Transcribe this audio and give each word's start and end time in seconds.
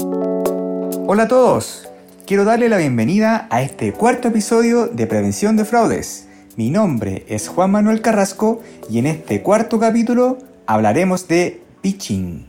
Hola 0.00 1.24
a 1.24 1.28
todos, 1.28 1.88
quiero 2.24 2.44
darle 2.44 2.68
la 2.68 2.76
bienvenida 2.76 3.48
a 3.50 3.62
este 3.62 3.92
cuarto 3.92 4.28
episodio 4.28 4.86
de 4.86 5.08
Prevención 5.08 5.56
de 5.56 5.64
Fraudes. 5.64 6.28
Mi 6.56 6.70
nombre 6.70 7.24
es 7.28 7.48
Juan 7.48 7.72
Manuel 7.72 8.00
Carrasco 8.00 8.60
y 8.88 8.98
en 9.00 9.06
este 9.06 9.42
cuarto 9.42 9.80
capítulo 9.80 10.38
hablaremos 10.66 11.26
de 11.26 11.62
pitching. 11.80 12.46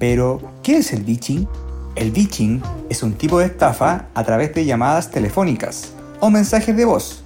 Pero, 0.00 0.40
¿qué 0.64 0.78
es 0.78 0.92
el 0.92 1.04
bitching? 1.04 1.46
El 1.94 2.10
bitching 2.10 2.60
es 2.88 3.04
un 3.04 3.12
tipo 3.14 3.38
de 3.38 3.46
estafa 3.46 4.06
a 4.12 4.24
través 4.24 4.52
de 4.52 4.64
llamadas 4.64 5.12
telefónicas 5.12 5.92
o 6.18 6.28
mensajes 6.30 6.76
de 6.76 6.84
voz 6.84 7.22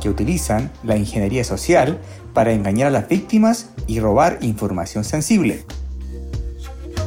que 0.00 0.08
utilizan 0.08 0.70
la 0.84 0.96
ingeniería 0.96 1.42
social 1.42 1.98
para 2.32 2.52
engañar 2.52 2.86
a 2.86 2.90
las 2.90 3.08
víctimas 3.08 3.70
y 3.88 3.98
robar 3.98 4.38
información 4.40 5.02
sensible. 5.02 5.64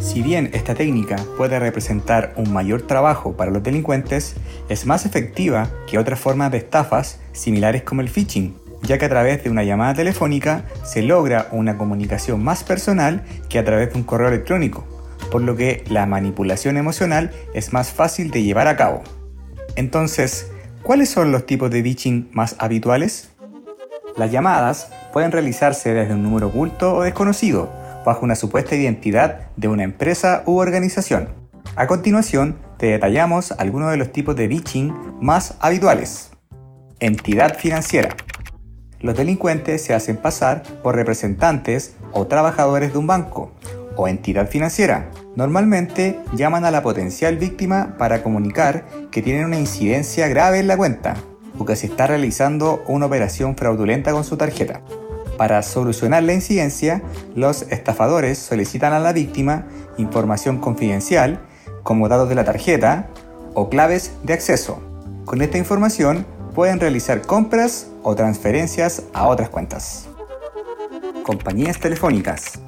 Si 0.05 0.21
bien 0.21 0.51
esta 0.53 0.75
técnica 0.75 1.15
puede 1.35 1.57
representar 1.57 2.31
un 2.37 2.53
mayor 2.53 2.83
trabajo 2.83 3.35
para 3.35 3.49
los 3.49 3.63
delincuentes, 3.63 4.35
es 4.69 4.85
más 4.85 5.03
efectiva 5.03 5.71
que 5.87 5.97
otras 5.97 6.19
formas 6.19 6.51
de 6.51 6.59
estafas 6.59 7.19
similares 7.31 7.81
como 7.81 8.01
el 8.01 8.09
phishing, 8.09 8.55
ya 8.83 8.99
que 8.99 9.05
a 9.05 9.09
través 9.09 9.43
de 9.43 9.49
una 9.49 9.63
llamada 9.63 9.95
telefónica 9.95 10.65
se 10.83 11.01
logra 11.01 11.47
una 11.51 11.79
comunicación 11.79 12.43
más 12.43 12.63
personal 12.63 13.23
que 13.49 13.57
a 13.57 13.65
través 13.65 13.91
de 13.91 13.97
un 13.97 14.03
correo 14.03 14.27
electrónico, 14.27 14.85
por 15.31 15.41
lo 15.41 15.55
que 15.55 15.83
la 15.89 16.05
manipulación 16.05 16.77
emocional 16.77 17.31
es 17.55 17.73
más 17.73 17.89
fácil 17.89 18.29
de 18.29 18.43
llevar 18.43 18.67
a 18.67 18.77
cabo. 18.77 19.01
Entonces, 19.75 20.51
¿cuáles 20.83 21.09
son 21.09 21.31
los 21.31 21.47
tipos 21.47 21.71
de 21.71 21.81
phishing 21.81 22.29
más 22.31 22.55
habituales? 22.59 23.31
Las 24.17 24.31
llamadas 24.31 24.91
pueden 25.11 25.31
realizarse 25.31 25.95
desde 25.95 26.13
un 26.13 26.21
número 26.21 26.49
oculto 26.49 26.93
o 26.93 27.01
desconocido, 27.01 27.84
bajo 28.05 28.23
una 28.23 28.35
supuesta 28.35 28.75
identidad 28.75 29.49
de 29.57 29.67
una 29.67 29.83
empresa 29.83 30.43
u 30.45 30.57
organización. 30.57 31.29
A 31.75 31.87
continuación, 31.87 32.57
te 32.77 32.87
detallamos 32.87 33.51
algunos 33.51 33.91
de 33.91 33.97
los 33.97 34.12
tipos 34.12 34.35
de 34.35 34.47
phishing 34.47 34.93
más 35.20 35.55
habituales. 35.59 36.31
Entidad 36.99 37.57
financiera. 37.57 38.15
Los 39.01 39.17
delincuentes 39.17 39.84
se 39.84 39.93
hacen 39.93 40.17
pasar 40.17 40.63
por 40.81 40.95
representantes 40.95 41.95
o 42.13 42.27
trabajadores 42.27 42.93
de 42.93 42.99
un 42.99 43.07
banco 43.07 43.51
o 43.97 44.07
entidad 44.07 44.47
financiera. 44.47 45.09
Normalmente 45.35 46.19
llaman 46.34 46.65
a 46.65 46.71
la 46.71 46.81
potencial 46.81 47.37
víctima 47.37 47.95
para 47.97 48.23
comunicar 48.23 48.85
que 49.12 49.21
tienen 49.21 49.45
una 49.45 49.59
incidencia 49.59 50.27
grave 50.27 50.59
en 50.59 50.67
la 50.67 50.77
cuenta 50.77 51.15
o 51.57 51.65
que 51.65 51.75
se 51.75 51.87
está 51.87 52.07
realizando 52.07 52.84
una 52.87 53.05
operación 53.05 53.55
fraudulenta 53.55 54.12
con 54.12 54.23
su 54.23 54.37
tarjeta. 54.37 54.81
Para 55.37 55.61
solucionar 55.63 56.23
la 56.23 56.33
incidencia, 56.33 57.01
los 57.35 57.63
estafadores 57.63 58.37
solicitan 58.37 58.93
a 58.93 58.99
la 58.99 59.11
víctima 59.11 59.65
información 59.97 60.59
confidencial 60.59 61.39
como 61.83 62.07
datos 62.07 62.29
de 62.29 62.35
la 62.35 62.45
tarjeta 62.45 63.09
o 63.53 63.69
claves 63.69 64.13
de 64.23 64.33
acceso. 64.33 64.81
Con 65.25 65.41
esta 65.41 65.57
información 65.57 66.25
pueden 66.53 66.79
realizar 66.79 67.22
compras 67.22 67.88
o 68.03 68.16
transferencias 68.16 69.03
a 69.13 69.28
otras 69.28 69.50
cuentas. 69.50 70.07
Compañías 71.23 71.79
telefónicas. 71.79 72.59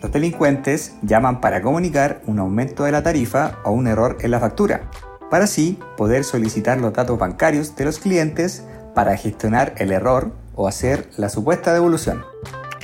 Los 0.00 0.12
delincuentes 0.12 0.92
llaman 1.02 1.40
para 1.40 1.62
comunicar 1.62 2.20
un 2.26 2.38
aumento 2.38 2.84
de 2.84 2.92
la 2.92 3.02
tarifa 3.02 3.58
o 3.64 3.70
un 3.72 3.86
error 3.86 4.18
en 4.20 4.30
la 4.30 4.38
factura, 4.38 4.90
para 5.30 5.44
así 5.44 5.80
poder 5.96 6.22
solicitar 6.22 6.78
los 6.78 6.92
datos 6.92 7.18
bancarios 7.18 7.74
de 7.74 7.86
los 7.86 7.98
clientes 7.98 8.64
para 8.94 9.16
gestionar 9.16 9.74
el 9.78 9.90
error 9.90 10.43
o 10.54 10.68
hacer 10.68 11.08
la 11.16 11.28
supuesta 11.28 11.72
devolución. 11.72 12.24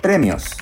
Premios. 0.03 0.57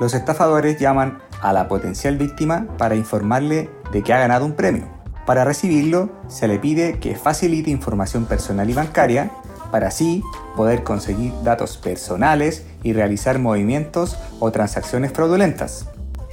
Los 0.00 0.14
estafadores 0.14 0.78
llaman 0.78 1.18
a 1.40 1.52
la 1.52 1.68
potencial 1.68 2.16
víctima 2.16 2.66
para 2.78 2.94
informarle 2.94 3.70
de 3.92 4.02
que 4.02 4.12
ha 4.12 4.18
ganado 4.18 4.44
un 4.44 4.54
premio. 4.54 4.88
Para 5.26 5.44
recibirlo, 5.44 6.10
se 6.28 6.48
le 6.48 6.58
pide 6.58 6.98
que 6.98 7.14
facilite 7.14 7.70
información 7.70 8.26
personal 8.26 8.68
y 8.68 8.74
bancaria 8.74 9.30
para 9.70 9.88
así 9.88 10.22
poder 10.56 10.84
conseguir 10.84 11.32
datos 11.42 11.78
personales 11.78 12.64
y 12.82 12.92
realizar 12.92 13.38
movimientos 13.38 14.18
o 14.40 14.50
transacciones 14.50 15.12
fraudulentas, 15.12 15.86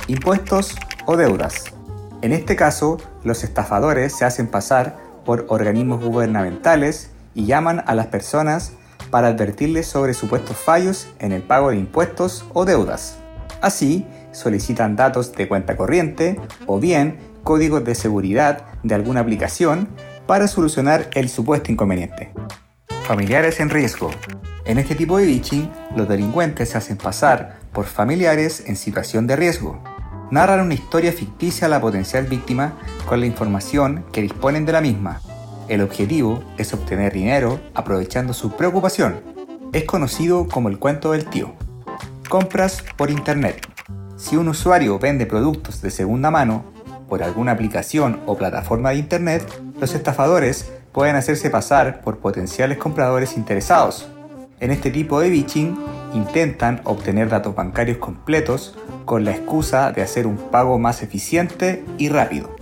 impuestos 0.07 0.75
o 1.05 1.15
deudas. 1.15 1.65
En 2.21 2.33
este 2.33 2.55
caso, 2.55 2.97
los 3.23 3.43
estafadores 3.43 4.13
se 4.13 4.25
hacen 4.25 4.47
pasar 4.47 4.97
por 5.23 5.45
organismos 5.49 6.03
gubernamentales 6.03 7.11
y 7.33 7.45
llaman 7.45 7.83
a 7.85 7.95
las 7.95 8.07
personas 8.07 8.73
para 9.09 9.27
advertirles 9.27 9.87
sobre 9.87 10.13
supuestos 10.13 10.57
fallos 10.57 11.07
en 11.19 11.31
el 11.31 11.41
pago 11.41 11.69
de 11.69 11.77
impuestos 11.77 12.45
o 12.53 12.65
deudas. 12.65 13.17
Así, 13.61 14.05
solicitan 14.31 14.95
datos 14.95 15.33
de 15.33 15.47
cuenta 15.47 15.75
corriente 15.75 16.39
o 16.65 16.79
bien 16.79 17.17
códigos 17.43 17.83
de 17.83 17.95
seguridad 17.95 18.65
de 18.83 18.95
alguna 18.95 19.21
aplicación 19.21 19.89
para 20.27 20.47
solucionar 20.47 21.09
el 21.13 21.29
supuesto 21.29 21.71
inconveniente. 21.71 22.31
Familiares 23.03 23.59
en 23.59 23.69
riesgo. 23.69 24.11
En 24.65 24.77
este 24.77 24.93
tipo 24.93 25.17
de 25.17 25.25
phishing, 25.25 25.71
los 25.95 26.07
delincuentes 26.07 26.69
se 26.69 26.77
hacen 26.77 26.97
pasar 26.97 27.57
por 27.73 27.85
familiares 27.85 28.63
en 28.67 28.75
situación 28.75 29.25
de 29.25 29.35
riesgo. 29.35 29.81
Narran 30.29 30.61
una 30.61 30.75
historia 30.75 31.11
ficticia 31.11 31.65
a 31.65 31.69
la 31.69 31.81
potencial 31.81 32.25
víctima 32.25 32.77
con 33.07 33.19
la 33.19 33.25
información 33.25 34.05
que 34.11 34.21
disponen 34.21 34.65
de 34.65 34.73
la 34.73 34.81
misma, 34.81 35.21
el 35.69 35.81
objetivo 35.81 36.43
es 36.57 36.73
obtener 36.73 37.13
dinero 37.13 37.59
aprovechando 37.75 38.33
su 38.33 38.51
preocupación. 38.51 39.21
Es 39.71 39.85
conocido 39.85 40.47
como 40.47 40.67
el 40.67 40.79
cuento 40.79 41.11
del 41.11 41.25
tío. 41.25 41.53
Compras 42.27 42.83
por 42.97 43.11
Internet. 43.11 43.67
Si 44.17 44.35
un 44.35 44.49
usuario 44.49 44.97
vende 44.99 45.27
productos 45.27 45.81
de 45.81 45.91
segunda 45.91 46.31
mano 46.31 46.65
por 47.07 47.23
alguna 47.23 47.51
aplicación 47.51 48.19
o 48.25 48.35
plataforma 48.35 48.89
de 48.89 48.97
Internet, 48.97 49.43
los 49.79 49.93
estafadores 49.93 50.71
pueden 50.91 51.15
hacerse 51.15 51.51
pasar 51.51 52.01
por 52.01 52.17
potenciales 52.17 52.79
compradores 52.79 53.37
interesados. 53.37 54.07
En 54.59 54.71
este 54.71 54.89
tipo 54.89 55.21
de 55.21 55.29
bitching 55.29 55.77
intentan 56.13 56.81
obtener 56.83 57.29
datos 57.29 57.55
bancarios 57.55 57.97
completos 57.97 58.75
con 59.05 59.23
la 59.23 59.31
excusa 59.31 59.91
de 59.91 60.01
hacer 60.01 60.25
un 60.25 60.37
pago 60.37 60.79
más 60.79 61.03
eficiente 61.03 61.85
y 61.97 62.09
rápido. 62.09 62.55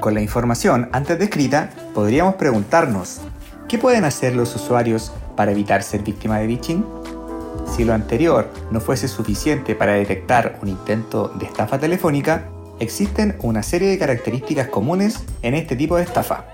Con 0.00 0.14
la 0.14 0.20
información 0.20 0.88
antes 0.92 1.18
descrita, 1.18 1.70
podríamos 1.94 2.34
preguntarnos, 2.34 3.20
¿qué 3.68 3.78
pueden 3.78 4.04
hacer 4.04 4.36
los 4.36 4.54
usuarios 4.54 5.12
para 5.36 5.52
evitar 5.52 5.82
ser 5.82 6.02
víctima 6.02 6.38
de 6.38 6.48
phishing? 6.48 6.84
Si 7.74 7.84
lo 7.84 7.94
anterior 7.94 8.50
no 8.70 8.80
fuese 8.80 9.08
suficiente 9.08 9.74
para 9.74 9.94
detectar 9.94 10.58
un 10.60 10.68
intento 10.68 11.28
de 11.38 11.46
estafa 11.46 11.78
telefónica, 11.78 12.48
existen 12.80 13.36
una 13.40 13.62
serie 13.62 13.88
de 13.88 13.98
características 13.98 14.68
comunes 14.68 15.24
en 15.42 15.54
este 15.54 15.76
tipo 15.76 15.96
de 15.96 16.02
estafa. 16.02 16.44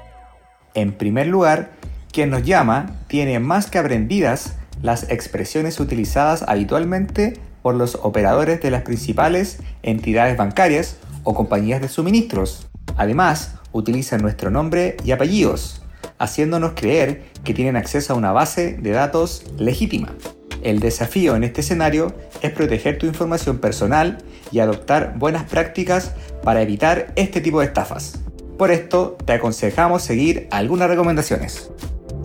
En 0.75 0.93
primer 0.93 1.27
lugar, 1.27 1.73
quien 2.13 2.31
nos 2.31 2.45
llama 2.45 2.99
tiene 3.09 3.41
más 3.41 3.69
que 3.69 3.79
aprendidas 3.79 4.57
las 4.83 5.11
expresiones 5.11 5.81
utilizadas 5.81 6.45
habitualmente 6.47 7.41
por 7.63 7.75
los 7.75 7.97
operadores 7.97 8.61
de 8.61 8.71
las 8.71 8.83
principales 8.83 9.59
entidades 9.83 10.37
bancarias 10.37 10.97
o 11.25 11.35
compañías 11.35 11.81
de 11.83 11.89
suministros, 11.89 12.71
Además, 12.97 13.55
utilizan 13.73 14.23
nuestro 14.23 14.51
nombre 14.51 14.97
y 15.05 15.13
apellidos, 15.13 15.83
haciéndonos 16.19 16.73
creer 16.75 17.25
que 17.45 17.55
tienen 17.55 17.77
acceso 17.77 18.13
a 18.13 18.17
una 18.17 18.33
base 18.33 18.77
de 18.81 18.91
datos 18.91 19.45
legítima. 19.59 20.15
El 20.63 20.81
desafío 20.81 21.37
en 21.37 21.45
este 21.45 21.63
escenario 21.63 22.15
es 22.43 22.53
proteger 22.53 22.99
tu 22.99 23.07
información 23.07 23.59
personal 23.59 24.19
y 24.53 24.59
adoptar 24.59 25.15
buenas 25.19 25.45
prácticas 25.45 26.13
para 26.43 26.61
evitar 26.61 27.13
este 27.17 27.41
tipo 27.41 27.61
de 27.61 27.67
estafas. 27.67 28.21
Por 28.59 28.71
esto, 28.71 29.17
te 29.25 29.33
aconsejamos 29.33 30.03
seguir 30.03 30.49
algunas 30.51 30.89
recomendaciones. 30.89 31.71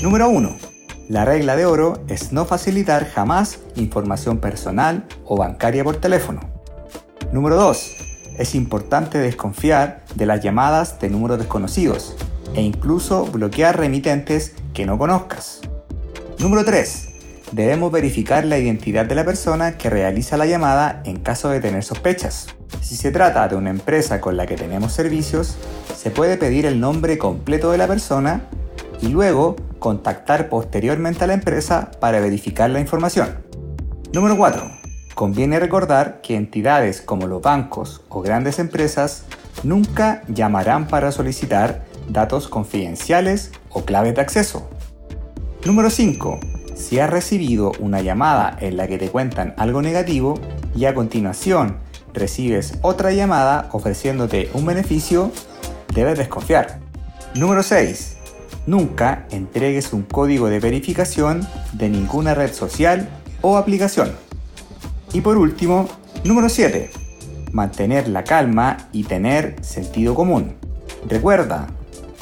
Número 0.01 0.27
1. 0.29 0.57
La 1.07 1.23
regla 1.23 1.55
de 1.55 1.65
oro 1.65 2.03
es 2.09 2.33
no 2.33 2.45
facilitar 2.45 3.07
jamás 3.07 3.59
información 3.75 4.39
personal 4.39 5.05
o 5.23 5.37
bancaria 5.37 5.83
por 5.83 5.97
teléfono. 5.97 6.41
Número 7.31 7.55
2 7.55 8.04
es 8.37 8.55
importante 8.55 9.17
desconfiar 9.17 10.03
de 10.15 10.25
las 10.25 10.41
llamadas 10.41 10.99
de 10.99 11.09
números 11.09 11.39
desconocidos 11.39 12.15
e 12.53 12.61
incluso 12.61 13.25
bloquear 13.25 13.77
remitentes 13.77 14.53
que 14.73 14.85
no 14.85 14.97
conozcas. 14.97 15.61
Número 16.39 16.65
3. 16.65 17.09
Debemos 17.51 17.91
verificar 17.91 18.43
la 18.45 18.57
identidad 18.57 19.05
de 19.05 19.15
la 19.15 19.23
persona 19.23 19.77
que 19.77 19.89
realiza 19.89 20.37
la 20.37 20.45
llamada 20.45 21.01
en 21.05 21.19
caso 21.19 21.49
de 21.49 21.59
tener 21.59 21.83
sospechas. 21.83 22.47
Si 22.81 22.95
se 22.95 23.11
trata 23.11 23.47
de 23.47 23.55
una 23.55 23.69
empresa 23.69 24.19
con 24.19 24.35
la 24.35 24.45
que 24.45 24.55
tenemos 24.55 24.93
servicios, 24.93 25.55
se 25.95 26.11
puede 26.11 26.37
pedir 26.37 26.65
el 26.65 26.79
nombre 26.79 27.17
completo 27.17 27.71
de 27.71 27.77
la 27.77 27.87
persona 27.87 28.41
y 29.01 29.07
luego 29.07 29.55
contactar 29.79 30.49
posteriormente 30.49 31.23
a 31.23 31.27
la 31.27 31.33
empresa 31.33 31.91
para 31.99 32.19
verificar 32.19 32.69
la 32.69 32.79
información. 32.79 33.37
Número 34.11 34.35
4. 34.37 34.84
Conviene 35.15 35.61
recordar 35.61 36.19
que 36.21 36.35
entidades 36.35 37.01
como 37.01 37.25
los 37.25 37.41
bancos 37.41 38.01
o 38.09 38.21
grandes 38.21 38.59
empresas 38.59 39.23
nunca 39.63 40.23
llamarán 40.27 40.89
para 40.89 41.13
solicitar 41.13 41.85
datos 42.09 42.49
confidenciales 42.49 43.53
o 43.69 43.85
claves 43.85 44.13
de 44.15 44.21
acceso. 44.21 44.69
Número 45.63 45.89
5. 45.89 46.41
Si 46.75 46.99
has 46.99 47.09
recibido 47.09 47.71
una 47.79 48.01
llamada 48.01 48.57
en 48.59 48.75
la 48.75 48.87
que 48.87 48.97
te 48.97 49.07
cuentan 49.07 49.53
algo 49.57 49.81
negativo 49.81 50.37
y 50.75 50.83
a 50.83 50.93
continuación 50.93 51.77
recibes 52.13 52.77
otra 52.81 53.13
llamada 53.13 53.69
ofreciéndote 53.71 54.49
un 54.53 54.65
beneficio, 54.65 55.31
debes 55.93 56.17
desconfiar. 56.17 56.81
Número 57.35 57.63
6. 57.63 58.17
Nunca 58.67 59.27
entregues 59.31 59.93
un 59.93 60.03
código 60.03 60.49
de 60.49 60.59
verificación 60.59 61.47
de 61.71 61.87
ninguna 61.87 62.33
red 62.33 62.51
social 62.51 63.07
o 63.39 63.55
aplicación. 63.55 64.24
Y 65.15 65.21
por 65.21 65.37
último, 65.37 65.87
número 66.25 66.49
7. 66.49 66.91
Mantener 67.53 68.09
la 68.09 68.25
calma 68.25 68.89
y 68.91 69.05
tener 69.05 69.55
sentido 69.63 70.13
común. 70.13 70.57
Recuerda, 71.07 71.67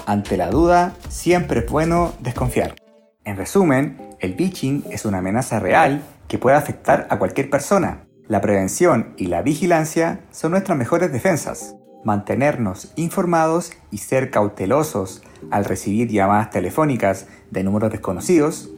ante 0.05 0.37
la 0.37 0.51
duda 0.51 0.93
siempre 1.09 1.61
es 1.61 1.65
bueno 1.71 2.13
desconfiar. 2.19 2.75
En 3.23 3.35
resumen, 3.35 4.15
el 4.19 4.35
pitching 4.35 4.83
es 4.91 5.05
una 5.05 5.17
amenaza 5.17 5.59
real 5.59 6.03
que 6.27 6.37
puede 6.37 6.55
afectar 6.55 7.07
a 7.09 7.17
cualquier 7.17 7.49
persona. 7.49 8.05
La 8.27 8.41
prevención 8.41 9.15
y 9.17 9.25
la 9.25 9.41
vigilancia 9.41 10.19
son 10.29 10.51
nuestras 10.51 10.77
mejores 10.77 11.11
defensas. 11.11 11.75
Mantenernos 12.03 12.93
informados 12.95 13.71
y 13.89 13.97
ser 13.97 14.29
cautelosos 14.29 15.23
al 15.49 15.65
recibir 15.65 16.09
llamadas 16.09 16.51
telefónicas 16.51 17.25
de 17.49 17.63
números 17.63 17.89
desconocidos 17.89 18.69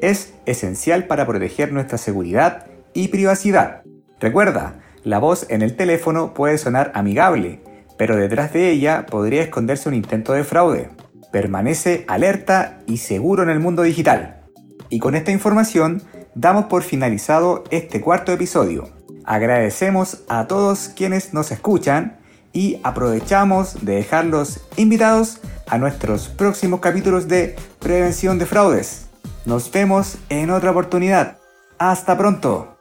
es 0.00 0.32
esencial 0.46 1.08
para 1.08 1.26
proteger 1.26 1.72
nuestra 1.72 1.98
seguridad 1.98 2.68
y 2.94 3.08
privacidad. 3.08 3.82
Recuerda, 4.20 4.80
la 5.02 5.18
voz 5.18 5.46
en 5.50 5.60
el 5.60 5.76
teléfono 5.76 6.32
puede 6.32 6.56
sonar 6.56 6.90
amigable, 6.94 7.60
pero 7.98 8.16
detrás 8.16 8.52
de 8.52 8.70
ella 8.70 9.04
podría 9.06 9.42
esconderse 9.42 9.88
un 9.88 9.94
intento 9.94 10.32
de 10.32 10.44
fraude. 10.44 10.90
Permanece 11.30 12.04
alerta 12.08 12.78
y 12.86 12.98
seguro 12.98 13.42
en 13.42 13.50
el 13.50 13.60
mundo 13.60 13.82
digital. 13.82 14.42
Y 14.88 15.00
con 15.00 15.14
esta 15.14 15.32
información 15.32 16.02
damos 16.34 16.66
por 16.66 16.82
finalizado 16.82 17.64
este 17.70 18.00
cuarto 18.00 18.32
episodio. 18.32 18.88
Agradecemos 19.24 20.22
a 20.28 20.46
todos 20.46 20.88
quienes 20.88 21.34
nos 21.34 21.50
escuchan 21.50 22.18
y 22.52 22.78
aprovechamos 22.82 23.84
de 23.84 23.96
dejarlos 23.96 24.60
invitados 24.76 25.40
a 25.66 25.78
nuestros 25.78 26.28
próximos 26.28 26.80
capítulos 26.80 27.26
de 27.26 27.56
prevención 27.80 28.38
de 28.38 28.46
fraudes. 28.46 29.06
Nos 29.44 29.70
vemos 29.70 30.16
en 30.28 30.50
otra 30.50 30.70
oportunidad. 30.70 31.38
Hasta 31.78 32.16
pronto. 32.16 32.73